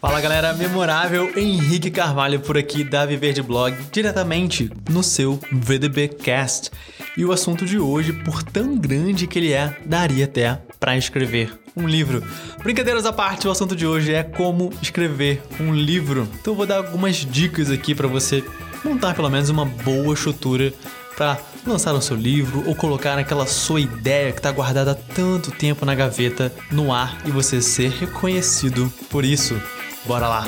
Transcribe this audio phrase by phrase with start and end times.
[0.00, 6.06] Fala galera, memorável Henrique Carvalho por aqui da Viver de Blog, diretamente no seu VDB
[6.06, 6.70] Cast.
[7.16, 11.52] E o assunto de hoje, por tão grande que ele é, daria até para escrever
[11.76, 12.22] um livro.
[12.62, 16.28] Brincadeiras à parte, o assunto de hoje é como escrever um livro.
[16.40, 18.44] Então eu vou dar algumas dicas aqui para você
[18.84, 20.72] montar pelo menos uma boa estrutura
[21.16, 25.50] para lançar o seu livro ou colocar aquela sua ideia que está guardada há tanto
[25.50, 29.60] tempo na gaveta no ar e você ser reconhecido por isso.
[30.08, 30.46] Bora lá!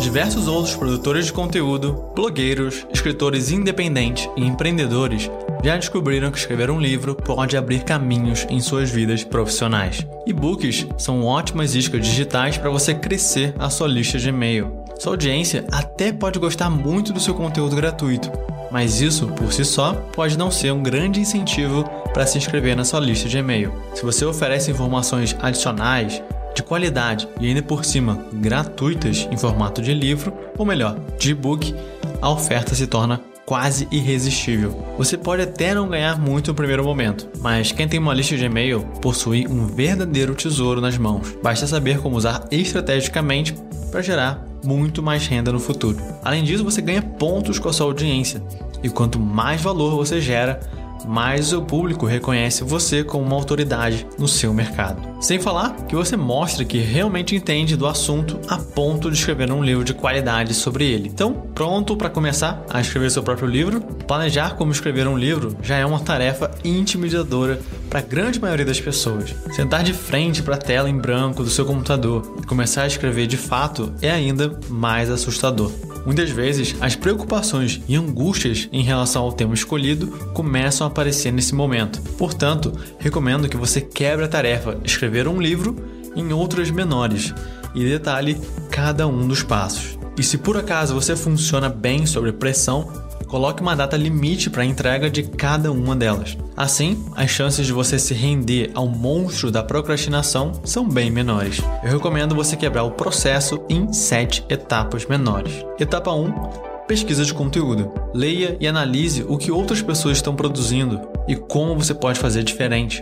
[0.00, 5.30] Diversos outros produtores de conteúdo, blogueiros, escritores independentes e empreendedores
[5.62, 10.06] já descobriram que escrever um livro pode abrir caminhos em suas vidas profissionais.
[10.26, 14.82] E-books são ótimas iscas digitais para você crescer a sua lista de e-mail.
[14.98, 18.32] Sua audiência até pode gostar muito do seu conteúdo gratuito,
[18.70, 22.84] mas isso, por si só, pode não ser um grande incentivo para se inscrever na
[22.84, 23.72] sua lista de e-mail.
[23.94, 26.22] Se você oferece informações adicionais,
[26.54, 31.74] de qualidade e ainda por cima gratuitas em formato de livro, ou melhor, de e-book,
[32.20, 34.84] a oferta se torna quase irresistível.
[34.96, 38.44] Você pode até não ganhar muito no primeiro momento, mas quem tem uma lista de
[38.44, 41.34] e-mail possui um verdadeiro tesouro nas mãos.
[41.42, 43.54] Basta saber como usar estrategicamente
[43.90, 45.98] para gerar muito mais renda no futuro.
[46.22, 48.42] Além disso, você ganha pontos com a sua audiência,
[48.82, 50.60] e quanto mais valor você gera,
[51.06, 55.00] mais o público reconhece você como uma autoridade no seu mercado.
[55.20, 59.62] Sem falar que você mostra que realmente entende do assunto a ponto de escrever um
[59.62, 61.08] livro de qualidade sobre ele.
[61.08, 63.80] Então, pronto para começar a escrever seu próprio livro?
[63.80, 68.80] Planejar como escrever um livro já é uma tarefa intimidadora para a grande maioria das
[68.80, 69.34] pessoas.
[69.52, 73.26] Sentar de frente para a tela em branco do seu computador e começar a escrever
[73.26, 75.72] de fato é ainda mais assustador.
[76.04, 81.54] Muitas vezes, as preocupações e angústias em relação ao tema escolhido começam a aparecer nesse
[81.54, 82.00] momento.
[82.16, 85.76] Portanto, recomendo que você quebre a tarefa escrever um livro
[86.16, 87.34] em outras menores
[87.74, 88.40] e detalhe
[88.70, 89.98] cada um dos passos.
[90.16, 92.90] E se por acaso você funciona bem sobre pressão,
[93.30, 96.36] coloque uma data limite para a entrega de cada uma delas.
[96.56, 101.62] Assim, as chances de você se render ao monstro da procrastinação são bem menores.
[101.84, 105.64] Eu recomendo você quebrar o processo em sete etapas menores.
[105.78, 107.92] Etapa 1 pesquisa de conteúdo.
[108.12, 113.00] Leia e analise o que outras pessoas estão produzindo e como você pode fazer diferente.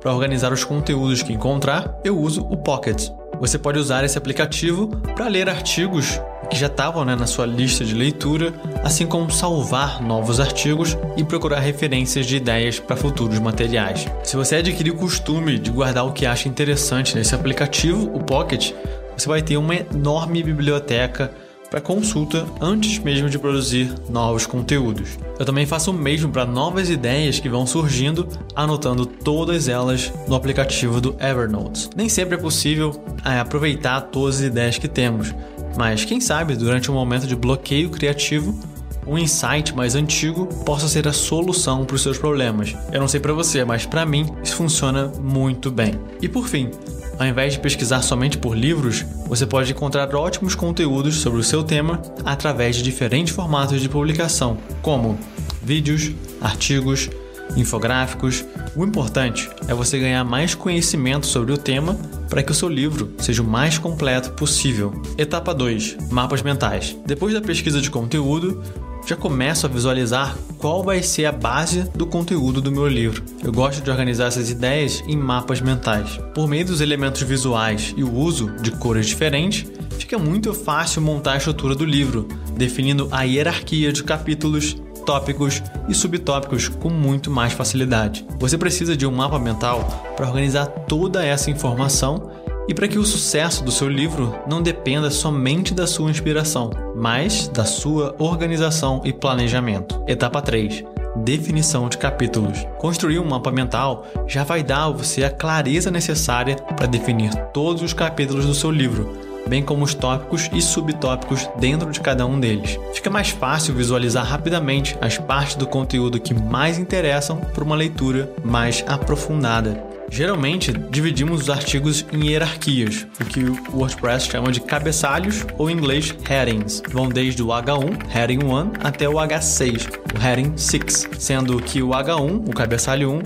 [0.00, 3.10] Para organizar os conteúdos que encontrar, eu uso o Pocket.
[3.38, 7.84] Você pode usar esse aplicativo para ler artigos que já estavam né, na sua lista
[7.84, 8.52] de leitura,
[8.82, 14.06] assim como salvar novos artigos e procurar referências de ideias para futuros materiais.
[14.24, 18.72] Se você adquirir o costume de guardar o que acha interessante nesse aplicativo, o Pocket,
[19.16, 21.32] você vai ter uma enorme biblioteca
[21.70, 25.18] para consulta antes mesmo de produzir novos conteúdos.
[25.38, 30.34] Eu também faço o mesmo para novas ideias que vão surgindo, anotando todas elas no
[30.34, 31.90] aplicativo do Evernote.
[31.94, 35.34] Nem sempre é possível é, aproveitar todas as ideias que temos,
[35.76, 38.58] mas quem sabe durante um momento de bloqueio criativo
[39.06, 42.74] um insight mais antigo possa ser a solução para os seus problemas.
[42.92, 45.94] Eu não sei para você, mas para mim isso funciona muito bem.
[46.20, 46.70] E por fim,
[47.18, 51.62] ao invés de pesquisar somente por livros, você pode encontrar ótimos conteúdos sobre o seu
[51.62, 55.16] tema através de diferentes formatos de publicação, como
[55.62, 57.08] vídeos, artigos,
[57.56, 58.44] infográficos.
[58.74, 61.94] O importante é você ganhar mais conhecimento sobre o tema
[62.28, 64.92] para que o seu livro seja o mais completo possível.
[65.16, 66.96] Etapa 2: Mapas mentais.
[67.06, 68.62] Depois da pesquisa de conteúdo,
[69.06, 73.22] já começo a visualizar qual vai ser a base do conteúdo do meu livro.
[73.42, 76.18] Eu gosto de organizar essas ideias em mapas mentais.
[76.34, 79.64] Por meio dos elementos visuais e o uso de cores diferentes,
[79.96, 85.94] fica muito fácil montar a estrutura do livro, definindo a hierarquia de capítulos, tópicos e
[85.94, 88.26] subtópicos com muito mais facilidade.
[88.38, 92.30] Você precisa de um mapa mental para organizar toda essa informação
[92.68, 97.46] e para que o sucesso do seu livro não dependa somente da sua inspiração, mas
[97.46, 100.02] da sua organização e planejamento.
[100.08, 100.84] Etapa 3
[101.16, 102.66] definição de capítulos.
[102.78, 107.82] Construir um mapa mental já vai dar a você a clareza necessária para definir todos
[107.82, 112.38] os capítulos do seu livro, bem como os tópicos e subtópicos dentro de cada um
[112.38, 112.78] deles.
[112.92, 118.30] Fica mais fácil visualizar rapidamente as partes do conteúdo que mais interessam para uma leitura
[118.44, 119.96] mais aprofundada.
[120.08, 125.74] Geralmente, dividimos os artigos em hierarquias, o que o WordPress chama de cabeçalhos ou em
[125.74, 126.82] inglês headings.
[126.90, 131.88] Vão desde o H1, heading 1, até o H6, o heading 6, sendo que o
[131.88, 133.22] H1, o cabeçalho 1,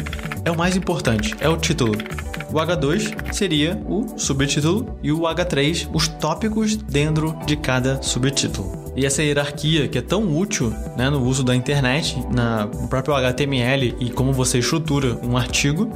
[0.47, 1.93] é o mais importante, é o título.
[2.53, 8.93] O H2 seria o subtítulo e o H3 os tópicos dentro de cada subtítulo.
[8.97, 13.15] E essa hierarquia que é tão útil né, no uso da internet, na, no próprio
[13.15, 15.93] HTML e como você estrutura um artigo,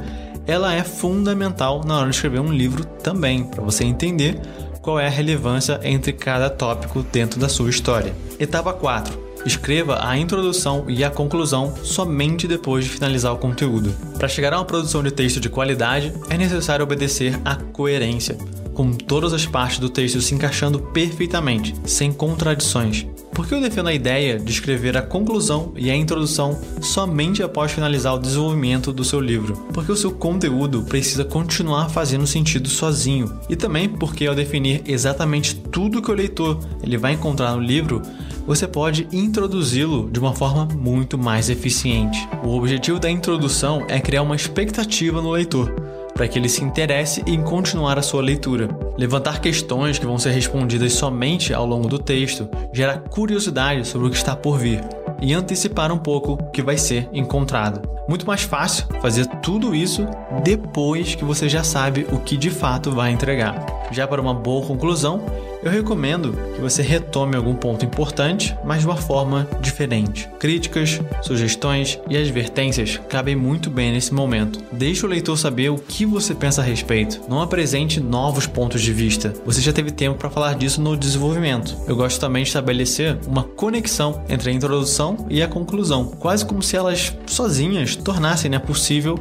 [0.47, 4.39] ela é fundamental na hora de escrever um livro também, para você entender
[4.81, 8.13] qual é a relevância entre cada tópico dentro da sua história.
[8.39, 9.24] Etapa 4.
[9.45, 13.93] Escreva a introdução e a conclusão somente depois de finalizar o conteúdo.
[14.17, 18.37] Para chegar a uma produção de texto de qualidade, é necessário obedecer à coerência,
[18.73, 23.05] com todas as partes do texto se encaixando perfeitamente, sem contradições.
[23.35, 27.71] Por que eu defendo a ideia de escrever a conclusão e a introdução somente após
[27.71, 29.57] finalizar o desenvolvimento do seu livro?
[29.73, 33.37] Porque o seu conteúdo precisa continuar fazendo sentido sozinho.
[33.49, 38.01] E também porque ao definir exatamente tudo que o leitor ele vai encontrar no livro,
[38.45, 42.27] você pode introduzi-lo de uma forma muito mais eficiente.
[42.43, 45.73] O objetivo da introdução é criar uma expectativa no leitor
[46.13, 48.69] para que ele se interesse em continuar a sua leitura.
[48.97, 54.09] Levantar questões que vão ser respondidas somente ao longo do texto gera curiosidade sobre o
[54.09, 54.81] que está por vir
[55.21, 57.81] e antecipar um pouco o que vai ser encontrado.
[58.07, 60.07] Muito mais fácil fazer tudo isso
[60.43, 63.65] depois que você já sabe o que de fato vai entregar.
[63.91, 65.21] Já para uma boa conclusão,
[65.65, 70.29] eu recomendo que você retome algum ponto importante, mas de uma forma diferente.
[70.39, 74.63] Críticas, sugestões e advertências cabem muito bem nesse momento.
[74.71, 77.19] Deixe o leitor saber o que você pensa a respeito.
[77.27, 79.33] Não apresente novos pontos de vista.
[79.43, 81.75] Você já teve tempo para falar disso no desenvolvimento.
[81.87, 86.61] Eu gosto também de estabelecer uma conexão entre a introdução e a conclusão, quase como
[86.61, 89.17] se elas sozinhas tornassem né, possível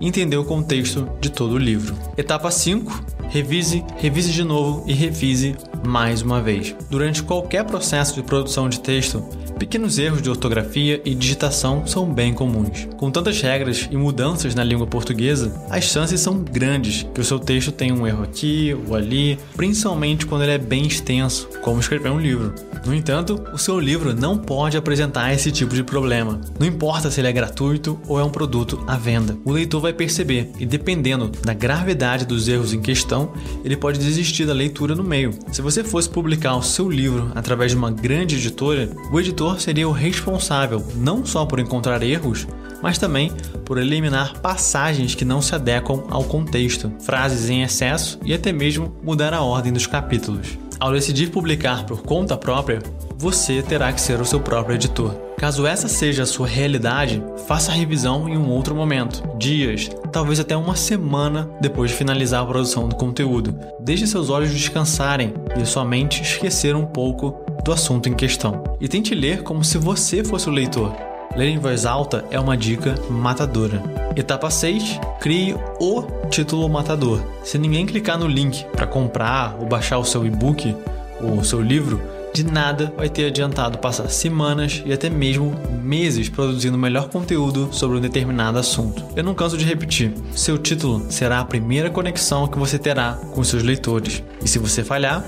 [0.00, 1.96] entender o contexto de todo o livro.
[2.16, 5.56] Etapa 5: revise, revise de novo e revise
[5.86, 6.74] mais uma vez.
[6.90, 9.24] Durante qualquer processo de produção de texto,
[9.58, 12.88] pequenos erros de ortografia e digitação são bem comuns.
[12.96, 17.38] Com tantas regras e mudanças na língua portuguesa, as chances são grandes que o seu
[17.38, 22.10] texto tenha um erro aqui ou ali, principalmente quando ele é bem extenso, como escrever
[22.10, 22.54] um livro.
[22.84, 26.40] No entanto, o seu livro não pode apresentar esse tipo de problema.
[26.58, 29.36] Não importa se ele é gratuito ou é um produto à venda.
[29.44, 33.32] O leitor vai perceber e, dependendo da gravidade dos erros em questão,
[33.64, 35.30] ele pode desistir da leitura no meio.
[35.50, 39.88] Se você fosse publicar o seu livro através de uma grande editora, o editor seria
[39.88, 42.46] o responsável não só por encontrar erros,
[42.82, 43.30] mas também
[43.64, 48.96] por eliminar passagens que não se adequam ao contexto, frases em excesso e até mesmo
[49.02, 50.58] mudar a ordem dos capítulos.
[50.78, 52.82] Ao decidir publicar por conta própria,
[53.16, 55.14] você terá que ser o seu próprio editor.
[55.38, 60.38] Caso essa seja a sua realidade, faça a revisão em um outro momento, dias, talvez
[60.38, 63.58] até uma semana depois de finalizar a produção do conteúdo.
[63.80, 68.62] Deixe seus olhos descansarem e sua mente esquecer um pouco do assunto em questão.
[68.80, 70.94] E tente ler como se você fosse o leitor.
[71.34, 73.82] Ler em voz alta é uma dica matadora.
[74.14, 77.20] Etapa 6: crie o título matador.
[77.42, 80.74] Se ninguém clicar no link para comprar ou baixar o seu e-book
[81.20, 82.00] ou o seu livro,
[82.32, 85.52] de nada vai ter adiantado passar semanas e até mesmo
[85.82, 89.04] meses produzindo melhor conteúdo sobre um determinado assunto.
[89.16, 93.42] Eu não canso de repetir: seu título será a primeira conexão que você terá com
[93.42, 95.24] seus leitores, e se você falhar,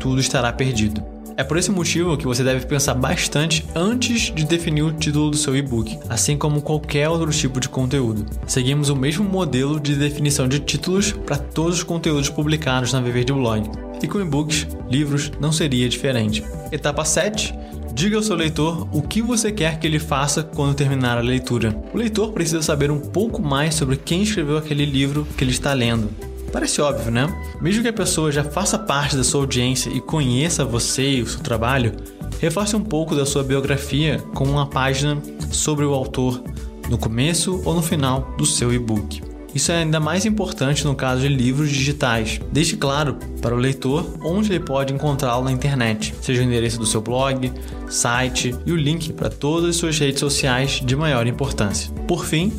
[0.00, 1.15] tudo estará perdido.
[1.36, 5.36] É por esse motivo que você deve pensar bastante antes de definir o título do
[5.36, 8.24] seu e-book, assim como qualquer outro tipo de conteúdo.
[8.46, 13.24] Seguimos o mesmo modelo de definição de títulos para todos os conteúdos publicados na Viver
[13.24, 13.70] de Blog.
[14.02, 16.42] E com e-books, livros, não seria diferente.
[16.72, 17.54] Etapa 7
[17.96, 21.74] Diga ao seu leitor o que você quer que ele faça quando terminar a leitura.
[21.94, 25.72] O leitor precisa saber um pouco mais sobre quem escreveu aquele livro que ele está
[25.72, 26.10] lendo.
[26.56, 27.28] Parece óbvio, né?
[27.60, 31.26] Mesmo que a pessoa já faça parte da sua audiência e conheça você e o
[31.26, 31.92] seu trabalho,
[32.40, 35.20] reforce um pouco da sua biografia com uma página
[35.50, 36.42] sobre o autor
[36.88, 39.20] no começo ou no final do seu e-book.
[39.54, 42.40] Isso é ainda mais importante no caso de livros digitais.
[42.50, 46.86] Deixe claro para o leitor onde ele pode encontrá-lo na internet, seja o endereço do
[46.86, 47.52] seu blog,
[47.86, 51.92] site e o link para todas as suas redes sociais de maior importância.
[52.08, 52.50] Por fim,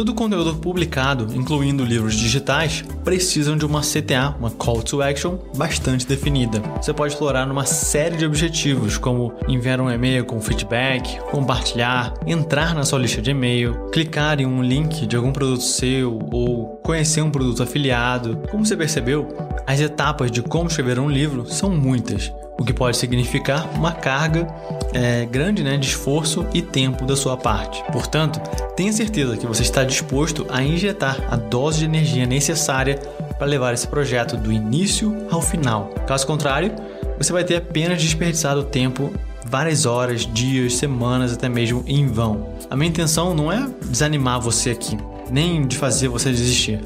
[0.00, 6.06] Todo conteúdo publicado, incluindo livros digitais, precisam de uma CTA, uma Call to Action, bastante
[6.06, 6.58] definida.
[6.80, 12.74] Você pode explorar uma série de objetivos, como enviar um e-mail com feedback, compartilhar, entrar
[12.74, 17.20] na sua lista de e-mail, clicar em um link de algum produto seu ou conhecer
[17.20, 18.40] um produto afiliado.
[18.50, 19.28] Como você percebeu,
[19.66, 24.46] as etapas de como escrever um livro são muitas o que pode significar uma carga
[24.92, 27.82] é, grande né, de esforço e tempo da sua parte.
[27.90, 28.38] Portanto,
[28.76, 32.96] tenha certeza que você está disposto a injetar a dose de energia necessária
[33.38, 35.88] para levar esse projeto do início ao final.
[36.06, 36.70] Caso contrário,
[37.16, 39.10] você vai ter apenas desperdiçado tempo
[39.46, 42.46] várias horas, dias, semanas, até mesmo em vão.
[42.68, 44.98] A minha intenção não é desanimar você aqui,
[45.30, 46.78] nem de fazer você desistir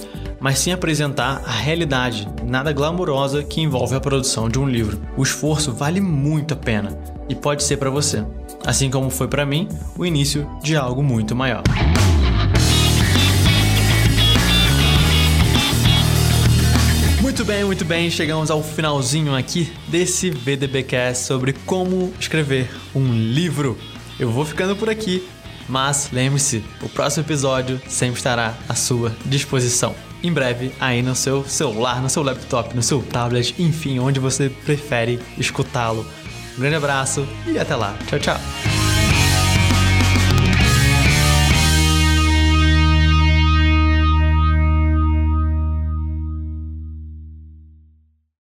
[0.44, 5.00] mas sim apresentar a realidade nada glamurosa que envolve a produção de um livro.
[5.16, 6.90] O esforço vale muito a pena
[7.30, 8.22] e pode ser para você,
[8.62, 11.62] assim como foi para mim o início de algo muito maior.
[17.44, 18.10] bem, muito bem.
[18.10, 23.78] Chegamos ao finalzinho aqui desse VDBcast sobre como escrever um livro.
[24.18, 25.28] Eu vou ficando por aqui,
[25.68, 29.94] mas lembre-se, o próximo episódio sempre estará à sua disposição.
[30.24, 34.48] Em breve, aí no seu celular, no seu laptop, no seu tablet, enfim, onde você
[34.48, 36.06] prefere escutá-lo.
[36.56, 37.94] Um grande abraço e até lá.
[38.06, 38.73] Tchau, tchau.